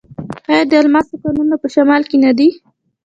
آیا 0.51 0.63
د 0.71 0.73
الماس 0.81 1.07
کانونه 1.21 1.55
په 1.61 1.67
شمال 1.73 2.01
کې 2.09 2.17
نه 2.25 2.31
دي؟ 2.37 2.49